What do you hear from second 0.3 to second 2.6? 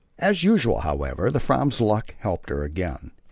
usual, however, the Fram's luck helped